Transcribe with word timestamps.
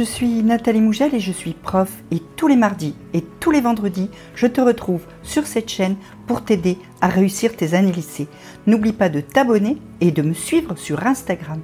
je 0.00 0.04
suis 0.06 0.42
Nathalie 0.42 0.80
Mougel 0.80 1.14
et 1.14 1.20
je 1.20 1.30
suis 1.30 1.52
prof 1.52 1.92
et 2.10 2.22
tous 2.34 2.48
les 2.48 2.56
mardis 2.56 2.94
et 3.12 3.22
tous 3.38 3.50
les 3.50 3.60
vendredis, 3.60 4.08
je 4.34 4.46
te 4.46 4.62
retrouve 4.62 5.02
sur 5.22 5.46
cette 5.46 5.68
chaîne 5.68 5.96
pour 6.26 6.42
t'aider 6.42 6.78
à 7.02 7.08
réussir 7.08 7.54
tes 7.54 7.74
années 7.74 7.92
lycée. 7.92 8.26
N'oublie 8.66 8.94
pas 8.94 9.10
de 9.10 9.20
t'abonner 9.20 9.76
et 10.00 10.10
de 10.10 10.22
me 10.22 10.32
suivre 10.32 10.74
sur 10.78 11.06
Instagram. 11.06 11.60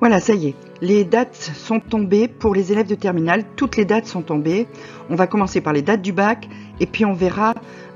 Voilà, 0.00 0.20
ça 0.20 0.34
y 0.34 0.48
est, 0.48 0.54
les 0.82 1.04
dates 1.04 1.34
sont 1.34 1.80
tombées 1.80 2.28
pour 2.28 2.54
les 2.54 2.72
élèves 2.72 2.88
de 2.88 2.94
terminale. 2.94 3.44
Toutes 3.56 3.78
les 3.78 3.86
dates 3.86 4.04
sont 4.04 4.20
tombées. 4.20 4.66
On 5.08 5.14
va 5.14 5.26
commencer 5.26 5.62
par 5.62 5.72
les 5.72 5.80
dates 5.80 6.02
du 6.02 6.12
bac 6.12 6.46
et 6.78 6.84
puis 6.84 7.06
on 7.06 7.14
verra 7.14 7.54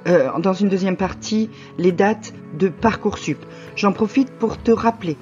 euh, 0.09 0.31
dans 0.39 0.55
une 0.55 0.71
deuxième 0.71 0.97
partie 0.97 1.51
les 1.77 1.93
dates 1.93 2.33
de 2.59 2.71
Parcoursup. 2.71 3.45
J'en 3.77 3.93
profite 3.93 4.31
pour 4.31 4.57
te 4.57 4.71
rappeler 4.71 5.19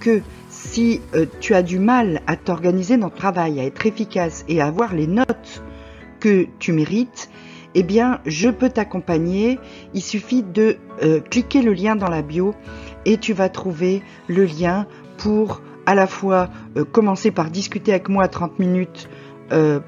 que 0.00 0.22
si 0.64 1.00
euh, 1.14 1.26
tu 1.40 1.54
as 1.54 1.62
du 1.62 1.78
mal 1.78 2.20
à 2.26 2.36
t'organiser 2.36 2.96
dans 2.96 3.10
ton 3.10 3.16
travail, 3.16 3.58
à 3.58 3.64
être 3.64 3.84
efficace 3.84 4.44
et 4.48 4.60
à 4.60 4.66
avoir 4.66 4.94
les 4.94 5.06
notes 5.06 5.62
que 6.20 6.46
tu 6.58 6.72
mérites, 6.72 7.30
eh 7.74 7.82
bien, 7.82 8.20
je 8.26 8.48
peux 8.48 8.68
t'accompagner. 8.68 9.58
Il 9.92 10.02
suffit 10.02 10.42
de 10.42 10.76
euh, 11.02 11.20
cliquer 11.20 11.62
le 11.62 11.72
lien 11.72 11.96
dans 11.96 12.08
la 12.08 12.22
bio 12.22 12.54
et 13.04 13.16
tu 13.16 13.32
vas 13.32 13.48
trouver 13.48 14.02
le 14.28 14.44
lien 14.44 14.86
pour 15.16 15.62
à 15.84 15.94
la 15.96 16.06
fois 16.06 16.48
euh, 16.76 16.84
commencer 16.84 17.32
par 17.32 17.50
discuter 17.50 17.90
avec 17.92 18.08
moi 18.08 18.28
30 18.28 18.58
minutes 18.58 19.08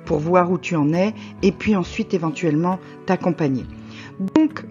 pour 0.04 0.18
voir 0.18 0.50
où 0.50 0.58
tu 0.58 0.76
en 0.76 0.92
es 0.92 1.14
et 1.40 1.50
puis 1.50 1.74
ensuite 1.74 2.12
éventuellement 2.12 2.78
t'accompagner. 3.06 3.64
Donc, 4.34 4.62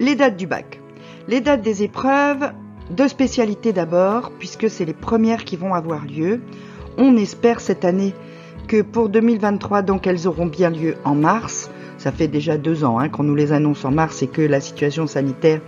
les 0.00 0.14
dates 0.14 0.38
du 0.38 0.46
bac. 0.46 0.80
Les 1.28 1.42
dates 1.42 1.60
des 1.60 1.82
épreuves, 1.82 2.52
de 2.90 3.08
spécialité 3.08 3.72
d'abord, 3.72 4.32
puisque 4.38 4.68
c'est 4.68 4.84
les 4.84 4.92
premières 4.92 5.44
qui 5.44 5.56
vont 5.56 5.74
avoir 5.74 6.04
lieu. 6.04 6.40
On 6.98 7.16
espère 7.16 7.60
cette 7.60 7.84
année 7.84 8.14
que 8.68 8.82
pour 8.82 9.08
2023, 9.08 9.82
donc 9.82 10.06
elles 10.06 10.26
auront 10.26 10.46
bien 10.46 10.70
lieu 10.70 10.96
en 11.04 11.14
mars. 11.14 11.70
Ça 11.98 12.12
fait 12.12 12.28
déjà 12.28 12.58
deux 12.58 12.84
ans 12.84 12.98
hein, 12.98 13.08
qu'on 13.08 13.22
nous 13.22 13.34
les 13.34 13.52
annonce 13.52 13.84
en 13.84 13.90
mars 13.90 14.22
et 14.22 14.26
que 14.26 14.42
la 14.42 14.60
situation 14.60 15.06
sanitaire 15.06 15.60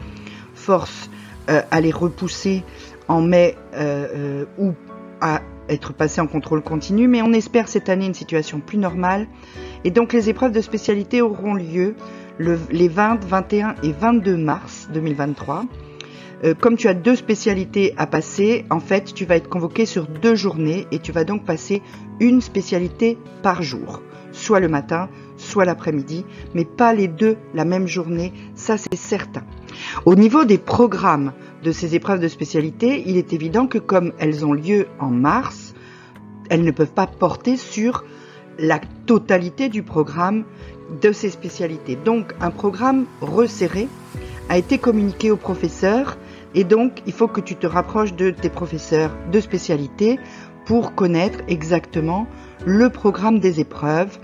force 0.54 1.10
euh, 1.48 1.62
à 1.70 1.80
les 1.80 1.90
repousser 1.90 2.64
en 3.08 3.20
mai 3.20 3.56
euh, 3.74 4.06
euh, 4.14 4.44
ou 4.58 4.72
à 5.20 5.42
être 5.68 5.92
passé 5.92 6.20
en 6.20 6.26
contrôle 6.26 6.62
continu, 6.62 7.08
mais 7.08 7.22
on 7.22 7.32
espère 7.32 7.68
cette 7.68 7.88
année 7.88 8.06
une 8.06 8.14
situation 8.14 8.60
plus 8.60 8.78
normale. 8.78 9.26
Et 9.84 9.90
donc 9.90 10.12
les 10.12 10.28
épreuves 10.28 10.52
de 10.52 10.60
spécialité 10.60 11.22
auront 11.22 11.54
lieu 11.54 11.94
les 12.38 12.88
20, 12.88 13.24
21 13.24 13.76
et 13.82 13.92
22 13.92 14.36
mars 14.36 14.88
2023. 14.92 15.64
Euh, 16.44 16.54
comme 16.54 16.76
tu 16.76 16.88
as 16.88 16.94
deux 16.94 17.16
spécialités 17.16 17.94
à 17.96 18.06
passer, 18.06 18.66
en 18.70 18.80
fait, 18.80 19.14
tu 19.14 19.24
vas 19.24 19.36
être 19.36 19.48
convoqué 19.48 19.86
sur 19.86 20.06
deux 20.06 20.34
journées 20.34 20.86
et 20.90 20.98
tu 20.98 21.10
vas 21.10 21.24
donc 21.24 21.44
passer 21.44 21.80
une 22.20 22.42
spécialité 22.42 23.16
par 23.42 23.62
jour, 23.62 24.02
soit 24.32 24.60
le 24.60 24.68
matin, 24.68 25.08
soit 25.38 25.64
l'après-midi, 25.64 26.26
mais 26.54 26.66
pas 26.66 26.92
les 26.92 27.08
deux 27.08 27.36
la 27.54 27.64
même 27.64 27.86
journée, 27.86 28.32
ça 28.54 28.76
c'est 28.76 28.96
certain. 28.96 29.42
Au 30.04 30.14
niveau 30.14 30.44
des 30.44 30.58
programmes 30.58 31.32
de 31.62 31.72
ces 31.72 31.94
épreuves 31.94 32.20
de 32.20 32.28
spécialité, 32.28 33.02
il 33.06 33.16
est 33.16 33.32
évident 33.32 33.66
que 33.66 33.78
comme 33.78 34.12
elles 34.18 34.44
ont 34.44 34.52
lieu 34.52 34.86
en 35.00 35.08
mars, 35.08 35.74
elles 36.50 36.62
ne 36.62 36.70
peuvent 36.70 36.92
pas 36.92 37.06
porter 37.06 37.56
sur 37.56 38.04
la 38.58 38.80
totalité 39.06 39.70
du 39.70 39.82
programme 39.82 40.44
de 41.00 41.10
ces 41.10 41.30
spécialités. 41.30 41.96
Donc 41.96 42.34
un 42.40 42.50
programme 42.50 43.06
resserré 43.22 43.88
a 44.50 44.58
été 44.58 44.76
communiqué 44.76 45.30
aux 45.30 45.36
professeurs 45.36 46.18
et 46.54 46.64
donc 46.64 47.02
il 47.06 47.12
faut 47.12 47.28
que 47.28 47.40
tu 47.40 47.56
te 47.56 47.66
rapproches 47.66 48.14
de 48.14 48.30
tes 48.30 48.50
professeurs 48.50 49.16
de 49.30 49.40
spécialité 49.40 50.18
pour 50.66 50.94
connaître 50.94 51.40
exactement 51.48 52.26
le 52.64 52.88
programme 52.90 53.38
des 53.38 53.60
épreuves, 53.60 54.18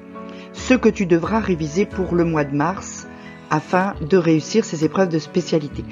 ce 0.52 0.74
que 0.74 0.88
tu 0.88 1.06
devras 1.06 1.40
réviser 1.40 1.84
pour 1.84 2.14
le 2.14 2.24
mois 2.24 2.44
de 2.44 2.54
mars 2.56 3.06
afin 3.50 3.94
de 4.00 4.16
réussir 4.16 4.64
ces 4.64 4.84
épreuves 4.84 5.08
de 5.08 5.18
spécialité. 5.18 5.84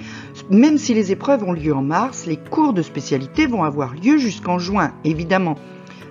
Même 0.49 0.79
si 0.79 0.95
les 0.95 1.11
épreuves 1.11 1.43
ont 1.43 1.53
lieu 1.53 1.75
en 1.75 1.83
mars, 1.83 2.25
les 2.27 2.37
cours 2.37 2.73
de 2.73 2.83
spécialité 2.83 3.47
vont 3.47 3.65
avoir 3.65 3.95
lieu 3.95 4.17
jusqu'en 4.17 4.59
juin. 4.59 4.93
Évidemment, 5.05 5.57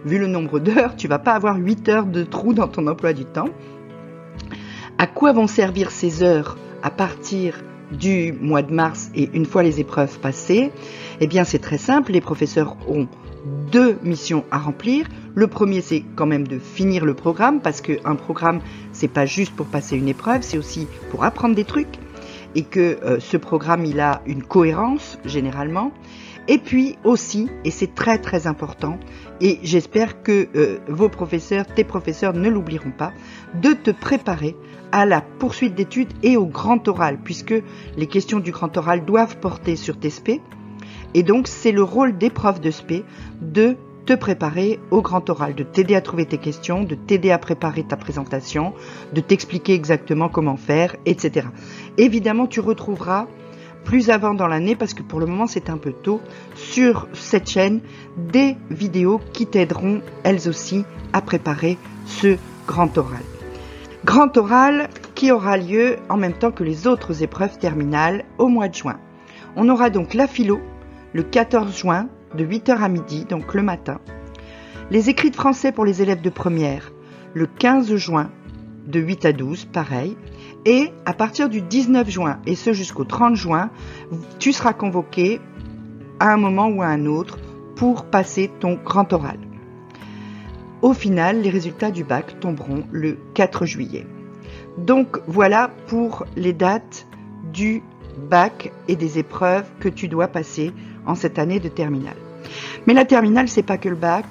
vu 0.06 0.20
le 0.20 0.28
nombre 0.28 0.60
d'heures, 0.60 0.96
tu 0.98 1.08
vas 1.08 1.20
pas 1.20 1.34
avoir 1.34 1.56
8 1.56 1.90
heures 1.90 2.06
de 2.06 2.24
trou 2.24 2.54
dans 2.54 2.68
ton 2.68 2.86
emploi 2.88 3.14
du 3.14 3.26
temps. 3.26 3.50
À 4.98 5.08
quoi 5.08 5.32
vont 5.32 5.48
servir 5.48 5.92
ces 5.92 6.22
heures 6.22 6.58
à 6.84 6.90
partir 6.90 7.64
du 7.92 8.34
mois 8.34 8.62
de 8.62 8.74
mars 8.74 9.09
et 9.16 9.30
une 9.34 9.46
fois 9.46 9.64
les 9.64 9.80
épreuves 9.80 10.20
passées 10.20 10.72
Eh 11.20 11.28
bien, 11.28 11.44
c'est 11.44 11.59
très 11.59 11.78
simple. 11.78 12.12
Les 12.12 12.22
professeurs 12.22 12.78
ont 12.88 13.08
deux 13.72 13.98
missions 14.03 14.44
à 14.52 14.58
remplir. 14.58 15.08
Le 15.36 15.48
premier, 15.48 15.81
c'est 15.81 16.03
quand 16.16 16.25
même 16.25 16.48
de 16.48 16.59
finir 16.59 17.06
le 17.06 17.14
programme 17.14 17.62
parce 17.62 17.81
qu'un 17.81 18.16
programme, 18.16 18.59
c'est 18.92 19.08
pas 19.08 19.25
juste 19.25 19.56
pour 19.56 19.68
passer 19.68 19.96
une 19.98 20.08
épreuve, 20.08 20.42
c'est 20.42 20.58
aussi 20.58 20.88
pour 21.12 21.24
apprendre 21.24 21.56
des 21.56 21.66
trucs 21.66 22.00
et 22.56 22.64
que 22.64 22.98
euh, 23.03 23.20
ce 23.20 23.38
programme, 23.38 23.86
il 23.86 24.00
a 24.00 24.22
une 24.25 24.44
cohérence 24.44 25.19
généralement. 25.25 25.92
Et 26.47 26.59
puis 26.59 26.97
aussi, 27.03 27.50
et 27.66 27.72
c'est 27.72 27.94
très 27.94 28.19
très 28.19 28.47
important, 28.47 28.97
et 29.41 29.59
j'espère 29.63 30.24
que 30.24 30.47
euh, 30.56 30.80
vos 30.88 31.09
professeurs, 31.09 31.66
tes 31.66 31.84
professeurs 31.84 32.34
ne 32.34 32.50
l'oublieront 32.50 32.91
pas, 32.91 33.12
de 33.62 33.74
te 33.74 33.91
préparer 33.91 34.56
à 34.91 35.06
la 35.06 35.22
poursuite 35.22 35.75
d'études 35.75 36.13
et 36.24 36.38
au 36.38 36.46
grand 36.46 36.88
oral, 36.88 37.19
puisque 37.22 37.56
les 37.97 38.07
questions 38.07 38.40
du 38.40 38.52
grand 38.52 38.75
oral 38.78 39.03
doivent 39.03 39.38
porter 39.40 39.75
sur 39.75 40.00
tes 40.00 40.09
SP. 40.09 40.40
Et 41.13 41.24
donc, 41.24 41.47
c'est 41.47 41.72
le 41.72 41.84
rôle 41.84 42.18
des 42.18 42.30
profs 42.30 42.62
de 42.62 42.72
SP 42.72 43.03
de 43.41 43.75
te 44.06 44.13
préparer 44.13 44.80
au 44.90 45.02
grand 45.02 45.30
oral, 45.30 45.53
de 45.53 45.63
t'aider 45.63 45.94
à 45.94 46.02
trouver 46.02 46.25
tes 46.25 46.38
questions, 46.38 46.84
de 46.84 46.96
t'aider 46.96 47.30
à 47.31 47.38
préparer 47.38 47.84
ta 47.84 47.97
présentation, 47.97 48.74
de 49.13 49.19
t'expliquer 49.19 49.74
exactement 49.74 50.30
comment 50.30 50.56
faire, 50.56 50.96
etc. 51.06 51.47
Évidemment, 51.97 52.47
tu 52.47 52.62
retrouveras 52.62 53.28
plus 53.88 54.09
avant 54.09 54.34
dans 54.34 54.48
l'année, 54.48 54.75
parce 54.75 54.94
que 54.94 55.02
pour 55.02 55.22
le 55.22 55.25
moment 55.25 55.48
c'est 55.48 55.70
un 55.70 55.78
peu 55.78 55.94
tôt, 55.94 56.20
sur 56.56 57.08
cette 57.14 57.50
chaîne 57.50 57.80
des 58.18 58.58
vidéos 58.70 59.22
qui 59.31 59.48
t'aideront 59.48 60.02
elles 60.24 60.50
aussi 60.50 60.84
à 61.14 61.22
préparer 61.22 61.78
ce 62.06 62.36
grand 62.68 62.98
oral. 62.98 63.24
Grand 64.03 64.36
oral 64.36 64.90
qui 65.16 65.31
aura 65.31 65.56
lieu 65.56 65.96
en 66.09 66.18
même 66.18 66.34
temps 66.34 66.52
que 66.52 66.66
les 66.66 66.86
autres 66.86 67.24
épreuves 67.24 67.58
terminales 67.59 68.25
au 68.38 68.50
mois 68.50 68.68
de 68.68 68.75
juin. 68.75 69.00
On 69.56 69.70
aura 69.70 69.90
donc 69.90 70.14
la 70.14 70.28
philo 70.28 70.59
le 71.14 71.24
14 71.24 71.74
juin 71.74 72.09
de 72.36 72.46
8h 72.46 72.81
à 72.81 72.90
midi, 72.90 73.24
donc 73.24 73.54
le 73.54 73.64
matin. 73.64 74.02
Les 74.92 75.09
écrits 75.09 75.31
de 75.31 75.36
français 75.38 75.72
pour 75.72 75.86
les 75.86 76.02
élèves 76.02 76.22
de 76.22 76.30
première 76.30 76.92
le 77.34 77.48
15 77.48 77.96
juin 77.96 78.31
de 78.86 79.00
8 79.00 79.25
à 79.25 79.31
12, 79.31 79.66
pareil. 79.66 80.18
Et 80.70 80.92
à 81.06 81.14
partir 81.14 81.48
du 81.48 81.62
19 81.62 82.10
juin, 82.10 82.42
et 82.46 82.56
ce 82.56 82.74
jusqu'au 82.74 83.06
30 83.06 83.36
juin, 83.36 83.70
tu 84.38 84.52
seras 84.52 84.74
convoqué 84.74 85.40
à 86.20 86.34
un 86.34 86.36
moment 86.36 86.68
ou 86.68 86.82
à 86.82 86.88
un 86.88 87.06
autre 87.06 87.40
pour 87.78 88.04
passer 88.04 88.52
ton 88.60 88.74
grand 88.74 89.14
oral. 89.14 89.38
Au 90.82 90.92
final, 90.92 91.42
les 91.42 91.50
résultats 91.50 91.90
du 91.90 92.04
bac 92.04 92.42
tomberont 92.42 92.84
le 92.92 93.18
4 93.34 93.66
juillet. 93.66 94.06
Donc 94.78 95.22
voilà 95.26 95.72
pour 95.88 96.26
les 96.36 96.52
dates 96.52 97.08
du 97.54 97.82
bac 98.30 98.74
et 98.90 98.98
des 98.98 99.20
épreuves 99.20 99.68
que 99.80 99.88
tu 99.88 100.10
dois 100.10 100.28
passer 100.28 100.74
en 101.06 101.16
cette 101.16 101.40
année 101.40 101.62
de 101.62 101.70
terminale. 101.70 102.18
Mais 102.88 102.94
la 102.94 103.06
terminale, 103.06 103.48
c'est 103.48 103.64
pas 103.64 103.78
que 103.78 103.88
le 103.88 103.96
bac. 103.96 104.26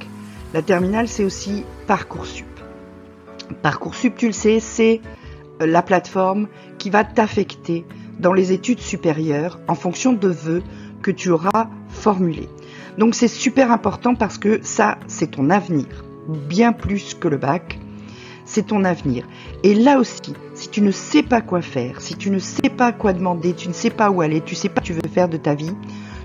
La 0.53 0.61
terminale, 0.61 1.09
c'est 1.09 1.25
aussi 1.25 1.65
Parcoursup. 1.87 2.45
Parcoursup, 3.63 4.17
tu 4.17 4.27
le 4.27 4.33
sais, 4.33 4.61
c'est 4.61 5.01
la 5.61 5.83
plateforme 5.83 6.49
qui 6.79 6.91
va 6.91 7.05
t'affecter 7.05 7.85
dans 8.19 8.33
les 8.33 8.53
études 8.53 8.81
supérieures 8.81 9.61
en 9.69 9.75
fonction 9.75 10.13
de 10.13 10.29
vœux 10.29 10.63
que 11.03 11.11
tu 11.11 11.31
auras 11.31 11.69
formulés. 11.89 12.49
Donc 12.99 13.15
c'est 13.15 13.29
super 13.29 13.71
important 13.71 14.15
parce 14.15 14.39
que 14.39 14.61
ça, 14.63 14.99
c'est 15.07 15.33
ton 15.33 15.51
avenir, 15.51 15.87
bien 16.29 16.73
plus 16.73 17.15
que 17.15 17.29
le 17.29 17.37
bac, 17.37 17.79
c'est 18.45 18.69
ton 18.69 18.85
avenir. 18.85 19.27
Et 19.63 19.75
là 19.75 19.99
aussi, 19.99 20.35
si 20.55 20.69
tu 20.69 20.81
ne 20.81 20.91
sais 20.91 21.23
pas 21.23 21.43
quoi 21.43 21.61
faire, 21.61 22.01
si 22.01 22.17
tu 22.17 22.31
ne 22.31 22.39
sais 22.39 22.71
pas 22.71 22.93
quoi 22.93 23.13
demander, 23.13 23.53
tu 23.53 23.69
ne 23.69 23.75
sais 23.75 23.91
pas 23.91 24.11
où 24.11 24.23
aller, 24.23 24.41
tu 24.41 24.55
ne 24.55 24.59
sais 24.59 24.69
pas 24.69 24.81
ce 24.83 24.93
que 24.93 24.95
tu 24.95 25.01
veux 25.07 25.13
faire 25.13 25.29
de 25.29 25.37
ta 25.37 25.55
vie, 25.55 25.75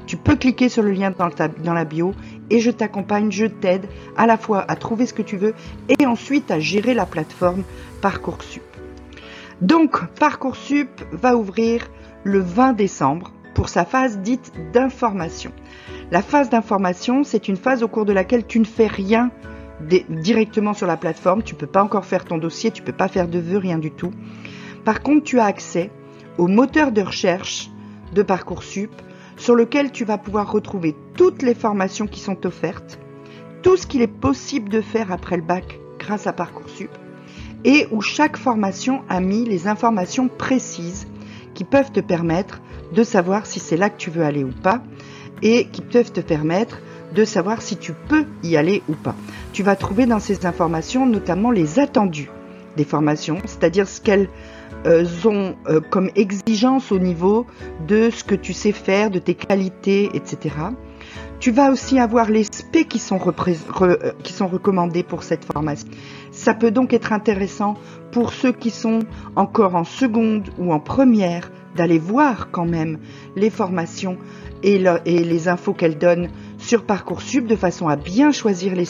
tu 0.06 0.18
peux 0.18 0.36
cliquer 0.36 0.69
sur 0.69 0.83
le 0.83 0.92
lien 0.92 1.12
dans, 1.12 1.74
la 1.74 1.86
bio 1.86 2.13
et 2.50 2.60
je 2.60 2.72
t'accompagne, 2.72 3.31
je 3.31 3.45
t'aide 3.45 3.88
à 4.18 4.28
la 4.28 4.38
fois 4.38 4.66
à 4.68 4.75
trouver 4.75 5.06
ce 5.06 5.13
que 5.13 5.22
tu 5.22 5.38
veux 5.38 5.54
et 5.88 6.06
ensuite 6.06 6.51
à 6.51 6.60
gérer 6.60 6.94
la 6.94 7.06
plateforme 7.06 7.63
Parcoursup. 8.01 8.70
Donc, 9.62 10.04
Parcoursup 10.19 10.90
va 11.12 11.36
ouvrir 11.36 11.88
le 12.24 12.40
20 12.40 12.74
décembre 12.74 13.31
pour 13.54 13.69
sa 13.69 13.86
phase 13.86 14.19
dite 14.19 14.52
d'information. 14.74 15.52
La 16.10 16.22
phase 16.22 16.50
d'information, 16.50 17.24
c'est 17.24 17.48
une 17.48 17.58
phase 17.58 17.84
au 17.84 17.88
cours 17.88 18.06
de 18.06 18.13
laquelle 18.13 18.46
tu 18.46 18.60
ne 18.60 18.66
fais 18.66 18.88
rien 18.88 19.31
directement 20.10 20.74
sur 20.74 20.88
la 20.88 20.98
plateforme, 20.98 21.44
tu 21.44 21.56
peux 21.56 21.68
pas 21.68 21.84
encore 21.84 22.06
faire 22.06 22.25
ton 22.25 22.38
dossier, 22.38 22.72
tu 22.72 22.81
peux 22.81 22.92
pas 22.92 23.08
faire 23.08 23.28
de 23.28 23.40
vœux, 23.40 23.58
rien 23.58 23.78
du 23.78 23.92
tout. 23.92 24.12
Par 24.84 25.02
contre, 25.02 25.24
tu 25.24 25.40
as 25.40 25.46
accès 25.46 25.92
au 26.38 26.48
moteur 26.48 26.92
de 26.92 27.02
recherche 27.02 27.69
de 28.14 28.24
Parcoursup 28.24 28.92
sur 29.38 29.56
lequel 29.56 29.92
tu 29.92 30.06
vas 30.06 30.18
pouvoir 30.18 30.52
retrouver 30.52 30.96
toutes 31.16 31.42
les 31.42 31.56
formations 31.56 32.07
qui 32.07 32.19
sont 32.19 32.46
offertes, 32.46 33.00
tout 33.64 33.78
ce 33.78 33.88
qu'il 33.88 34.02
est 34.02 34.07
possible 34.07 34.69
de 34.69 34.81
faire 34.81 35.12
après 35.12 35.38
le 35.38 35.44
bac 35.44 35.80
grâce 36.00 36.28
à 36.28 36.34
Parcoursup 36.34 36.92
et 37.63 37.88
où 37.92 38.02
chaque 38.02 38.38
formation 38.38 39.02
a 39.10 39.19
mis 39.19 39.46
les 39.46 39.68
informations 39.68 40.28
précises 40.28 41.08
qui 41.54 41.63
peuvent 41.63 41.92
te 41.92 42.00
permettre 42.00 42.62
de 42.94 43.04
savoir 43.04 43.46
si 43.46 43.60
c'est 43.60 43.78
là 43.78 43.90
que 43.90 43.98
tu 43.98 44.10
veux 44.10 44.24
aller 44.24 44.44
ou 44.44 44.52
pas 44.52 44.81
et 45.42 45.66
qui 45.66 45.81
peuvent 45.81 46.12
te 46.12 46.22
permettre 46.22 46.80
de 47.13 47.25
savoir 47.25 47.62
si 47.62 47.78
tu 47.78 47.94
peux 47.94 48.25
y 48.44 48.56
aller 48.56 48.84
ou 48.88 48.94
pas. 48.94 49.16
Tu 49.54 49.63
vas 49.63 49.75
trouver 49.75 50.06
dans 50.06 50.19
ces 50.19 50.46
informations 50.46 51.06
notamment 51.06 51.52
les 51.52 51.80
attendus 51.80 52.30
des 52.78 52.86
formations, 52.86 53.40
c'est-à-dire 53.46 53.88
ce 53.88 54.00
qu'elles 54.00 54.30
euh, 54.86 55.06
ont 55.25 55.56
euh, 55.68 55.81
comme 55.81 56.10
exigence 56.16 56.92
au 56.92 57.00
niveau 57.00 57.46
de 57.88 58.10
ce 58.10 58.24
que 58.24 58.36
tu 58.36 58.54
sais 58.54 58.72
faire, 58.72 59.12
de 59.12 59.19
tes 59.19 59.36
qualités, 59.36 60.10
etc. 60.14 60.56
Tu 61.40 61.52
vas 61.52 61.72
aussi 61.72 62.00
avoir 62.00 62.30
les 62.30 62.46
SP 62.46 62.88
qui 62.88 63.00
sont, 63.00 63.19
euh, 63.81 64.12
qui 64.24 64.31
sont 64.31 64.48
recommandés 64.48 65.04
pour 65.04 65.24
cette 65.24 65.44
formation. 65.44 65.88
Ça 66.42 66.56
peut 66.56 66.72
donc 66.72 66.92
être 66.92 67.14
intéressant 67.14 67.76
pour 68.12 68.34
ceux 68.34 68.52
qui 68.52 68.72
sont 68.72 69.02
encore 69.36 69.76
en 69.76 69.84
seconde 69.84 70.50
ou 70.58 70.74
en 70.74 70.80
première 70.80 71.52
d'aller 71.76 72.00
voir 72.00 72.50
quand 72.50 72.66
même 72.66 72.98
les 73.36 73.52
formations 73.52 74.18
et, 74.64 74.80
les 75.06 75.48
infos 75.48 75.76
qu'elles 75.76 76.00
donnent 76.00 76.30
sur 76.58 76.84
Parcoursup 76.84 77.46
de 77.46 77.56
façon 77.56 77.90
à 77.90 77.96
bien 77.96 78.32
choisir 78.32 78.74
les. 78.74 78.88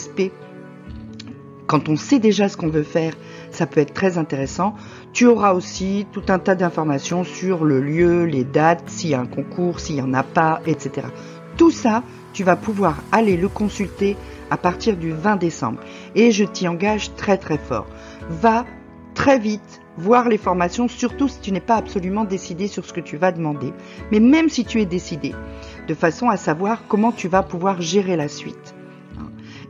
Quand 1.66 1.90
on 1.90 1.96
sait 1.96 2.20
déjà 2.20 2.48
ce 2.48 2.56
qu'on 2.56 2.70
veut 2.70 2.84
faire, 2.84 3.12
ça 3.50 3.66
peut 3.66 3.80
être 3.80 3.92
très 3.92 4.16
intéressant. 4.16 4.74
Tu 5.12 5.26
auras 5.26 5.52
aussi 5.52 6.06
tout 6.10 6.24
un 6.28 6.38
tas 6.38 6.54
d'informations 6.54 7.22
sur 7.22 7.66
le 7.66 7.82
lieu, 7.82 8.24
les 8.24 8.44
dates, 8.44 8.88
s'il 8.88 9.10
y 9.10 9.14
a 9.14 9.20
un 9.20 9.26
concours, 9.26 9.78
s'il 9.78 9.96
n'y 9.96 10.02
en 10.02 10.14
a 10.14 10.22
pas, 10.22 10.62
etc. 10.64 11.08
Tout 11.56 11.70
ça, 11.70 12.02
tu 12.32 12.44
vas 12.44 12.56
pouvoir 12.56 13.02
aller 13.12 13.36
le 13.36 13.48
consulter 13.48 14.16
à 14.50 14.56
partir 14.56 14.96
du 14.96 15.12
20 15.12 15.36
décembre. 15.36 15.80
Et 16.14 16.30
je 16.30 16.44
t'y 16.44 16.68
engage 16.68 17.14
très 17.14 17.36
très 17.36 17.58
fort. 17.58 17.86
Va 18.28 18.64
très 19.14 19.38
vite 19.38 19.80
voir 19.98 20.28
les 20.28 20.38
formations, 20.38 20.88
surtout 20.88 21.28
si 21.28 21.40
tu 21.40 21.52
n'es 21.52 21.60
pas 21.60 21.76
absolument 21.76 22.24
décidé 22.24 22.66
sur 22.66 22.84
ce 22.84 22.92
que 22.92 23.00
tu 23.00 23.16
vas 23.16 23.32
demander. 23.32 23.72
Mais 24.10 24.20
même 24.20 24.48
si 24.48 24.64
tu 24.64 24.80
es 24.80 24.86
décidé, 24.86 25.34
de 25.86 25.94
façon 25.94 26.28
à 26.28 26.36
savoir 26.36 26.82
comment 26.88 27.12
tu 27.12 27.28
vas 27.28 27.42
pouvoir 27.42 27.80
gérer 27.80 28.16
la 28.16 28.28
suite. 28.28 28.74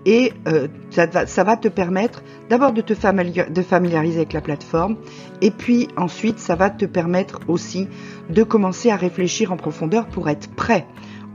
Et 0.05 0.33
euh, 0.49 0.67
ça, 0.91 1.45
va, 1.45 1.57
te 1.57 1.69
permettre 1.69 2.25
d'abord 2.49 2.73
de 2.73 2.81
te 2.81 2.95
familiariser 2.95 4.17
avec 4.17 4.33
la 4.33 4.41
plateforme, 4.41 4.97
et 5.41 5.53
puis 5.53 5.89
ensuite 5.97 6.41
ça 6.41 6.57
va 6.57 6.71
te 6.71 6.85
permettre 6.87 7.41
aussi 7.47 7.89
de 8.29 8.43
commencer 8.43 8.91
à 8.91 8.97
réfléchir 8.97 9.53
en 9.53 9.57
profondeur 9.57 10.07
pour 10.09 10.29
être 10.29 10.51
prêt 10.51 10.87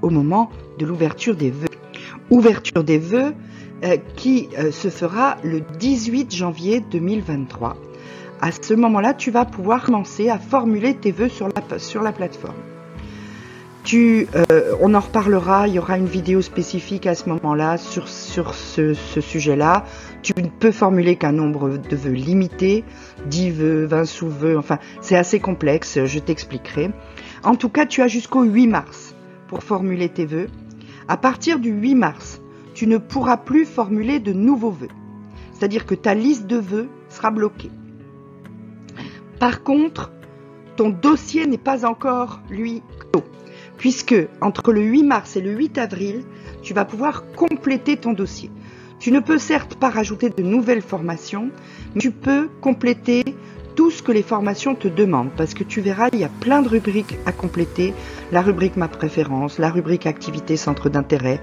au 0.02 0.10
moment 0.10 0.50
de 0.78 0.86
l'ouverture 0.86 1.36
des 1.36 1.52
vœux. 1.52 1.68
Ouverture 2.30 2.84
des 2.84 2.98
vœux 2.98 3.34
euh, 3.84 3.98
qui 4.16 4.50
euh, 4.58 4.72
se 4.72 4.90
fera 4.90 5.38
le 5.44 5.62
18 5.62 6.34
janvier 6.36 6.80
2023. 6.80 7.78
À 8.42 8.52
ce 8.52 8.74
moment-là, 8.74 9.14
tu 9.14 9.30
vas 9.30 9.46
pouvoir 9.46 9.84
commencer 9.84 10.30
à 10.30 10.40
formuler 10.40 10.96
tes 10.96 11.12
vœux 11.12 11.30
sur 11.30 11.48
la, 11.48 11.80
sur 11.80 12.02
la 12.02 12.12
plateforme. 12.12 12.56
Tu, 13.84 14.28
euh, 14.36 14.74
on 14.82 14.94
en 14.96 15.00
reparlera, 15.00 15.68
il 15.68 15.76
y 15.76 15.80
aura 15.80 15.98
une 15.98 16.08
vidéo 16.08 16.42
spécifique 16.42 17.08
à 17.08 17.16
ce 17.16 17.30
moment-là 17.30 17.78
sur, 17.78 18.10
ce 18.10 18.94
sujet-là. 19.22 19.86
Tu 20.24 20.34
ne 20.38 20.48
peux 20.48 20.72
formuler 20.72 21.16
qu'un 21.16 21.32
nombre 21.32 21.78
de 21.78 21.96
vœux 21.96 22.12
limité, 22.12 22.84
10 23.28 23.52
vœux, 23.52 23.86
20 23.86 24.06
sous-vœux, 24.06 24.58
enfin 24.58 24.80
c'est 25.00 25.16
assez 25.16 25.40
complexe, 25.40 26.00
je 26.04 26.20
t'expliquerai. 26.20 26.90
En 27.44 27.56
tout 27.56 27.70
cas, 27.70 27.86
tu 27.86 28.02
as 28.02 28.08
jusqu'au 28.08 28.44
8 28.44 28.68
mars 28.68 29.07
pour 29.48 29.64
formuler 29.64 30.10
tes 30.10 30.26
vœux. 30.26 30.48
À 31.08 31.18
partir 31.18 31.60
du 31.60 31.70
8 31.70 31.96
mars, 31.96 32.42
tu 32.74 32.88
ne 32.88 32.98
pourras 32.98 33.38
plus 33.38 33.66
formuler 33.66 34.20
de 34.20 34.34
nouveaux 34.34 34.72
vœux. 34.72 34.90
C'est-à-dire 35.54 35.86
que 35.86 35.96
ta 35.96 36.14
liste 36.14 36.46
de 36.48 36.58
vœux 36.58 36.90
sera 37.10 37.32
bloquée. 37.32 37.72
Par 39.40 39.64
contre, 39.64 40.12
ton 40.76 40.90
dossier 40.90 41.48
n'est 41.48 41.58
pas 41.58 41.86
encore, 41.86 42.42
lui, 42.50 42.84
clos. 43.00 43.24
Puisque 43.78 44.16
entre 44.42 44.72
le 44.72 44.82
8 44.82 45.04
mars 45.04 45.36
et 45.36 45.42
le 45.42 45.52
8 45.52 45.78
avril, 45.78 46.24
tu 46.62 46.74
vas 46.74 46.86
pouvoir 46.86 47.24
compléter 47.36 47.98
ton 47.98 48.14
dossier. 48.14 48.52
Tu 49.00 49.12
ne 49.12 49.20
peux 49.20 49.38
certes 49.38 49.76
pas 49.76 49.90
rajouter 49.90 50.30
de 50.30 50.42
nouvelles 50.42 50.82
formations, 50.82 51.52
mais 51.94 52.02
tu 52.02 52.12
peux 52.12 52.50
compléter 52.62 53.24
tout 53.78 53.92
ce 53.92 54.02
que 54.02 54.12
les 54.12 54.24
formations 54.24 54.74
te 54.74 54.88
demandent, 54.88 55.30
parce 55.38 55.54
que 55.54 55.64
tu 55.64 55.82
verras, 55.82 56.10
il 56.12 56.20
y 56.20 56.24
a 56.24 56.32
plein 56.42 56.64
de 56.64 56.68
rubriques 56.68 57.16
à 57.28 57.32
compléter. 57.32 57.94
La 58.32 58.42
rubrique 58.42 58.76
Ma 58.76 58.88
préférence, 58.88 59.60
la 59.60 59.70
rubrique 59.70 60.08
Activité 60.08 60.58
Centre 60.58 60.90
d'intérêt. 60.90 61.40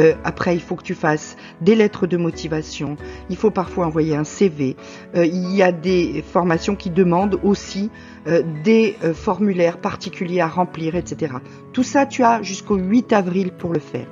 Euh, 0.00 0.14
après, 0.24 0.56
il 0.56 0.60
faut 0.60 0.74
que 0.74 0.82
tu 0.82 0.96
fasses 0.96 1.36
des 1.60 1.76
lettres 1.76 2.08
de 2.08 2.16
motivation. 2.16 2.96
Il 3.30 3.36
faut 3.36 3.52
parfois 3.52 3.86
envoyer 3.86 4.16
un 4.16 4.24
CV. 4.24 4.74
Euh, 5.14 5.24
il 5.24 5.54
y 5.54 5.62
a 5.62 5.70
des 5.70 6.24
formations 6.28 6.74
qui 6.74 6.90
demandent 6.90 7.38
aussi 7.44 7.90
euh, 8.26 8.42
des 8.64 8.96
formulaires 9.14 9.78
particuliers 9.78 10.40
à 10.40 10.48
remplir, 10.48 10.96
etc. 10.96 11.34
Tout 11.72 11.84
ça, 11.84 12.04
tu 12.04 12.24
as 12.24 12.42
jusqu'au 12.42 12.74
8 12.74 13.12
avril 13.12 13.52
pour 13.52 13.72
le 13.72 13.78
faire. 13.78 14.08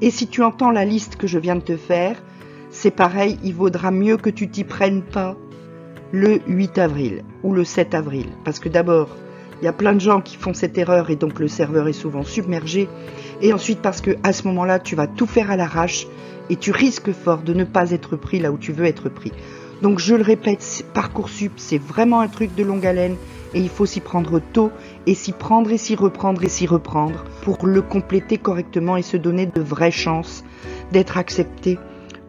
Et 0.00 0.10
si 0.10 0.28
tu 0.28 0.42
entends 0.42 0.70
la 0.70 0.86
liste 0.86 1.16
que 1.16 1.26
je 1.26 1.38
viens 1.38 1.56
de 1.56 1.60
te 1.60 1.76
faire, 1.76 2.16
c'est 2.70 2.90
pareil, 2.90 3.38
il 3.44 3.52
vaudra 3.52 3.90
mieux 3.90 4.16
que 4.16 4.30
tu 4.30 4.48
t'y 4.48 4.64
prennes 4.64 5.02
pas 5.02 5.36
le 6.12 6.40
8 6.46 6.78
avril 6.78 7.24
ou 7.42 7.52
le 7.52 7.64
7 7.64 7.94
avril. 7.94 8.26
Parce 8.44 8.58
que 8.58 8.68
d'abord, 8.68 9.08
il 9.60 9.64
y 9.64 9.68
a 9.68 9.72
plein 9.72 9.94
de 9.94 10.00
gens 10.00 10.20
qui 10.20 10.36
font 10.36 10.54
cette 10.54 10.76
erreur 10.76 11.10
et 11.10 11.16
donc 11.16 11.38
le 11.38 11.48
serveur 11.48 11.88
est 11.88 11.94
souvent 11.94 12.22
submergé. 12.22 12.88
Et 13.40 13.52
ensuite 13.52 13.80
parce 13.80 14.00
que 14.00 14.12
à 14.22 14.32
ce 14.32 14.46
moment-là, 14.48 14.78
tu 14.78 14.94
vas 14.94 15.06
tout 15.06 15.26
faire 15.26 15.50
à 15.50 15.56
l'arrache 15.56 16.06
et 16.50 16.56
tu 16.56 16.70
risques 16.70 17.12
fort 17.12 17.42
de 17.42 17.54
ne 17.54 17.64
pas 17.64 17.90
être 17.92 18.16
pris 18.16 18.38
là 18.38 18.52
où 18.52 18.58
tu 18.58 18.72
veux 18.72 18.84
être 18.84 19.08
pris. 19.08 19.32
Donc 19.80 19.98
je 19.98 20.14
le 20.14 20.22
répète, 20.22 20.84
Parcoursup, 20.92 21.52
c'est 21.56 21.78
vraiment 21.78 22.20
un 22.20 22.28
truc 22.28 22.54
de 22.54 22.62
longue 22.62 22.86
haleine 22.86 23.16
et 23.54 23.60
il 23.60 23.68
faut 23.68 23.86
s'y 23.86 24.00
prendre 24.00 24.40
tôt 24.52 24.70
et 25.06 25.14
s'y 25.14 25.32
prendre 25.32 25.72
et 25.72 25.78
s'y 25.78 25.96
reprendre 25.96 26.42
et 26.44 26.48
s'y 26.48 26.66
reprendre 26.66 27.24
pour 27.42 27.66
le 27.66 27.82
compléter 27.82 28.38
correctement 28.38 28.96
et 28.96 29.02
se 29.02 29.16
donner 29.16 29.46
de 29.46 29.60
vraies 29.60 29.90
chances 29.90 30.44
d'être 30.92 31.18
accepté 31.18 31.78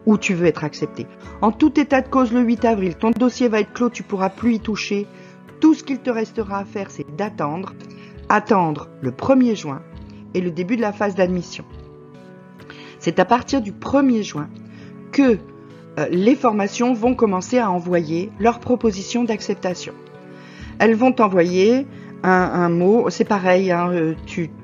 où 0.06 0.18
tu 0.18 0.34
veux 0.34 0.46
être 0.46 0.64
accepté. 0.64 1.06
En 1.40 1.52
tout 1.52 1.78
état 1.78 2.00
de 2.00 2.08
cause, 2.08 2.32
le 2.32 2.40
8 2.40 2.64
avril, 2.64 2.94
ton 2.96 3.10
dossier 3.10 3.48
va 3.48 3.60
être 3.60 3.72
clos, 3.72 3.90
tu 3.90 4.02
pourras 4.02 4.30
plus 4.30 4.54
y 4.54 4.60
toucher. 4.60 5.06
Tout 5.60 5.74
ce 5.74 5.84
qu'il 5.84 5.98
te 5.98 6.10
restera 6.10 6.58
à 6.58 6.64
faire, 6.64 6.90
c'est 6.90 7.16
d'attendre, 7.16 7.74
attendre 8.28 8.88
le 9.00 9.10
1er 9.10 9.56
juin 9.56 9.82
et 10.34 10.40
le 10.40 10.50
début 10.50 10.76
de 10.76 10.82
la 10.82 10.92
phase 10.92 11.14
d'admission. 11.14 11.64
C'est 12.98 13.18
à 13.18 13.24
partir 13.24 13.62
du 13.62 13.72
1er 13.72 14.22
juin 14.22 14.48
que 15.12 15.38
euh, 15.98 16.06
les 16.10 16.34
formations 16.34 16.92
vont 16.92 17.14
commencer 17.14 17.58
à 17.58 17.70
envoyer 17.70 18.30
leurs 18.40 18.60
propositions 18.60 19.24
d'acceptation. 19.24 19.94
Elles 20.78 20.96
vont 20.96 21.12
t'envoyer 21.12 21.86
un, 22.24 22.68
mot, 22.70 23.10
c'est 23.10 23.24
pareil, 23.24 23.70
hein, 23.70 23.90
euh, 23.92 24.14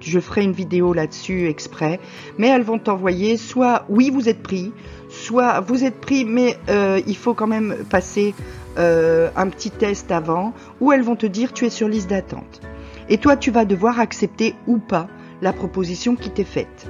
je 0.01 0.21
ferai 0.21 0.43
une 0.43 0.53
vidéo 0.53 0.93
là-dessus 0.93 1.49
exprès, 1.49 2.01
mais 2.39 2.49
elles 2.49 2.63
vont 2.63 2.79
t'envoyer 2.79 3.37
soit 3.37 3.85
oui 3.89 4.11
vous 4.11 4.29
êtes 4.29 4.43
pris, 4.43 4.73
soit 5.09 5.61
vous 5.61 5.85
êtes 5.85 6.01
pris, 6.01 6.25
mais 6.25 6.57
euh, 6.69 7.01
il 7.07 7.17
faut 7.17 7.35
quand 7.35 7.47
même 7.47 7.77
passer 7.91 8.35
euh, 8.79 9.29
un 9.37 9.49
petit 9.49 9.71
test 9.71 10.11
avant, 10.11 10.55
ou 10.81 10.93
elles 10.93 11.03
vont 11.03 11.17
te 11.17 11.27
dire 11.27 11.53
tu 11.53 11.67
es 11.67 11.71
sur 11.71 11.89
liste 11.89 12.09
d'attente. 12.09 12.61
Et 13.09 13.19
toi, 13.19 13.37
tu 13.37 13.51
vas 13.51 13.65
devoir 13.65 14.01
accepter 14.01 14.55
ou 14.67 14.79
pas 14.79 15.09
la 15.43 15.53
proposition 15.53 16.17
qui 16.17 16.31
t'est 16.31 16.45
faite. 16.45 16.89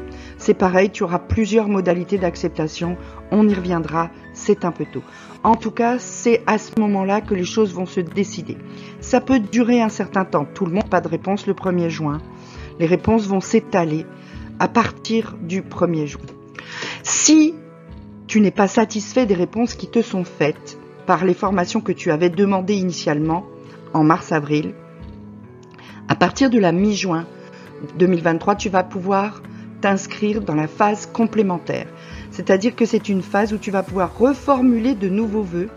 C'est 0.51 0.55
pareil, 0.55 0.91
tu 0.91 1.05
auras 1.05 1.21
plusieurs 1.21 1.69
modalités 1.69 2.19
d'acceptation, 2.19 2.97
on 3.31 3.49
y 3.49 3.55
reviendra, 3.55 4.11
c'est 4.33 4.65
un 4.65 4.73
peu 4.73 4.85
tôt. 4.85 5.05
En 5.45 5.55
tout 5.55 5.71
cas, 5.71 6.01
c'est 6.01 6.43
à 6.49 6.59
ce 6.59 6.73
moment-là 6.81 7.21
que 7.21 7.37
les 7.37 7.45
choses 7.45 7.73
vont 7.73 7.87
se 7.87 8.01
décider. 8.01 8.57
Ça 9.01 9.21
peut 9.21 9.39
durer 9.39 9.81
un 9.81 9.89
certain 9.89 10.25
temps, 10.25 10.45
tout 10.45 10.67
le 10.67 10.73
monde 10.73 10.91
pas 10.91 11.01
de 11.01 11.07
réponse 11.07 11.47
le 11.47 11.55
1er 11.55 11.89
juin. 11.89 12.21
Les 12.81 12.87
réponses 12.87 13.29
vont 13.29 13.41
s'étaler 13.41 14.07
à 14.59 14.67
partir 14.67 15.37
du 15.41 15.63
1er 15.63 16.07
juin. 16.07 16.27
Si 17.05 17.55
tu 18.27 18.41
n'es 18.41 18.51
pas 18.51 18.67
satisfait 18.67 19.27
des 19.27 19.37
réponses 19.37 19.75
qui 19.75 19.87
te 19.87 20.03
sont 20.03 20.25
faites 20.25 20.81
par 21.07 21.25
les 21.25 21.35
formations 21.35 21.81
que 21.81 21.93
tu 21.93 22.11
avais 22.11 22.29
demandées 22.29 22.75
initialement 22.75 23.47
en 23.95 24.03
mars-avril, 24.03 24.75
à 26.09 26.17
partir 26.17 26.51
de 26.51 26.59
la 26.59 26.73
mi-juin 26.73 27.25
2023, 27.99 28.57
tu 28.57 28.69
vas 28.69 28.83
pouvoir 28.83 29.43
t'inscrire 29.81 30.41
dans 30.41 30.55
la 30.55 30.69
phase 30.69 31.07
complémentaire. 31.07 31.87
C'est-à-dire 32.31 32.77
que 32.77 32.85
c'est 32.85 33.09
une 33.09 33.23
phase 33.23 33.53
où 33.53 33.59
tu 33.59 33.71
vas 33.71 33.83
pouvoir 33.83 34.17
reformuler 34.17 34.95
de 34.95 35.09
nouveaux 35.09 35.43
vœux, 35.43 35.69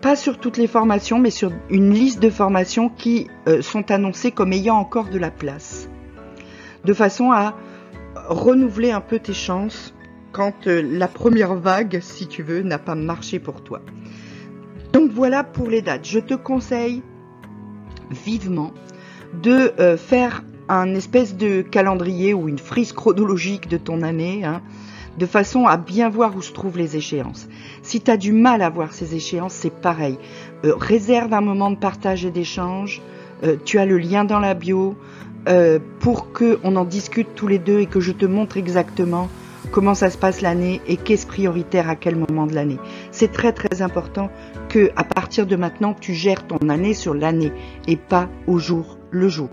pas 0.00 0.16
sur 0.16 0.38
toutes 0.38 0.56
les 0.56 0.66
formations, 0.66 1.18
mais 1.18 1.30
sur 1.30 1.52
une 1.70 1.92
liste 1.92 2.20
de 2.20 2.30
formations 2.30 2.88
qui 2.88 3.28
euh, 3.48 3.62
sont 3.62 3.90
annoncées 3.90 4.30
comme 4.30 4.52
ayant 4.52 4.76
encore 4.76 5.08
de 5.08 5.18
la 5.18 5.30
place. 5.30 5.88
De 6.84 6.92
façon 6.92 7.32
à 7.32 7.54
renouveler 8.28 8.92
un 8.92 9.00
peu 9.00 9.18
tes 9.18 9.34
chances 9.34 9.94
quand 10.32 10.66
euh, 10.66 10.82
la 10.82 11.08
première 11.08 11.54
vague, 11.54 11.98
si 12.00 12.28
tu 12.28 12.42
veux, 12.42 12.62
n'a 12.62 12.78
pas 12.78 12.94
marché 12.94 13.38
pour 13.38 13.62
toi. 13.62 13.80
Donc 14.92 15.10
voilà 15.10 15.44
pour 15.44 15.68
les 15.68 15.82
dates. 15.82 16.06
Je 16.06 16.20
te 16.20 16.34
conseille 16.34 17.02
vivement 18.10 18.72
de 19.42 19.72
euh, 19.80 19.96
faire 19.96 20.44
un 20.68 20.94
espèce 20.94 21.36
de 21.36 21.62
calendrier 21.62 22.34
ou 22.34 22.48
une 22.48 22.58
frise 22.58 22.92
chronologique 22.92 23.68
de 23.68 23.76
ton 23.76 24.02
année, 24.02 24.44
hein, 24.44 24.62
de 25.18 25.26
façon 25.26 25.66
à 25.66 25.76
bien 25.76 26.08
voir 26.08 26.36
où 26.36 26.42
se 26.42 26.52
trouvent 26.52 26.78
les 26.78 26.96
échéances. 26.96 27.48
Si 27.82 28.00
tu 28.00 28.10
as 28.10 28.16
du 28.16 28.32
mal 28.32 28.62
à 28.62 28.70
voir 28.70 28.92
ces 28.92 29.14
échéances, 29.14 29.54
c'est 29.54 29.72
pareil. 29.72 30.18
Euh, 30.64 30.74
réserve 30.76 31.32
un 31.32 31.40
moment 31.40 31.70
de 31.70 31.76
partage 31.76 32.24
et 32.24 32.30
d'échange. 32.30 33.02
Euh, 33.44 33.56
tu 33.64 33.78
as 33.78 33.86
le 33.86 33.98
lien 33.98 34.24
dans 34.24 34.38
la 34.38 34.54
bio 34.54 34.96
euh, 35.48 35.78
pour 36.00 36.32
que 36.32 36.58
on 36.62 36.76
en 36.76 36.84
discute 36.84 37.34
tous 37.34 37.46
les 37.46 37.58
deux 37.58 37.80
et 37.80 37.86
que 37.86 38.00
je 38.00 38.12
te 38.12 38.26
montre 38.26 38.56
exactement 38.56 39.28
comment 39.70 39.94
ça 39.94 40.10
se 40.10 40.18
passe 40.18 40.40
l'année 40.40 40.80
et 40.86 40.96
qu'est-ce 40.96 41.26
prioritaire 41.26 41.88
à 41.88 41.96
quel 41.96 42.16
moment 42.16 42.46
de 42.46 42.54
l'année. 42.54 42.78
C'est 43.10 43.32
très 43.32 43.52
très 43.52 43.82
important 43.82 44.30
que 44.68 44.90
à 44.96 45.04
partir 45.04 45.46
de 45.46 45.56
maintenant 45.56 45.94
tu 45.94 46.14
gères 46.14 46.46
ton 46.46 46.68
année 46.68 46.94
sur 46.94 47.14
l'année 47.14 47.52
et 47.86 47.96
pas 47.96 48.28
au 48.46 48.58
jour 48.58 48.98
le 49.10 49.28
jour. 49.28 49.48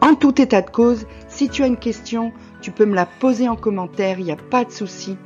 En 0.00 0.14
tout 0.14 0.40
état 0.40 0.62
de 0.62 0.70
cause, 0.70 1.06
si 1.28 1.48
tu 1.48 1.62
as 1.62 1.66
une 1.66 1.76
question, 1.76 2.32
tu 2.60 2.70
peux 2.70 2.86
me 2.86 2.94
la 2.94 3.06
poser 3.06 3.48
en 3.48 3.56
commentaire, 3.56 4.18
il 4.18 4.24
n'y 4.24 4.32
a 4.32 4.36
pas 4.36 4.64
de 4.64 4.70
souci. 4.70 5.16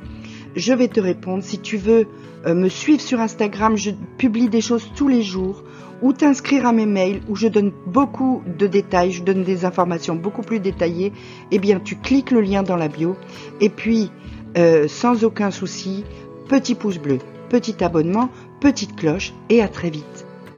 Je 0.55 0.73
vais 0.73 0.87
te 0.87 0.99
répondre. 0.99 1.43
Si 1.43 1.59
tu 1.59 1.77
veux 1.77 2.07
euh, 2.45 2.53
me 2.53 2.69
suivre 2.69 3.01
sur 3.01 3.19
Instagram, 3.19 3.75
je 3.75 3.91
publie 4.17 4.49
des 4.49 4.61
choses 4.61 4.89
tous 4.95 5.07
les 5.07 5.21
jours 5.21 5.63
ou 6.01 6.13
t'inscrire 6.13 6.65
à 6.65 6.71
mes 6.71 6.85
mails 6.85 7.21
où 7.29 7.35
je 7.35 7.47
donne 7.47 7.71
beaucoup 7.87 8.41
de 8.45 8.67
détails, 8.67 9.11
je 9.11 9.23
donne 9.23 9.43
des 9.43 9.65
informations 9.65 10.15
beaucoup 10.15 10.41
plus 10.41 10.59
détaillées, 10.59 11.13
eh 11.51 11.59
bien 11.59 11.79
tu 11.79 11.95
cliques 11.95 12.31
le 12.31 12.41
lien 12.41 12.63
dans 12.63 12.75
la 12.75 12.89
bio 12.89 13.15
et 13.61 13.69
puis 13.69 14.11
euh, 14.57 14.87
sans 14.87 15.23
aucun 15.23 15.51
souci, 15.51 16.03
petit 16.47 16.75
pouce 16.75 16.97
bleu, 16.97 17.19
petit 17.49 17.83
abonnement, 17.83 18.29
petite 18.59 18.95
cloche 18.95 19.33
et 19.49 19.61
à 19.61 19.67
très 19.67 19.89
vite. 19.89 20.24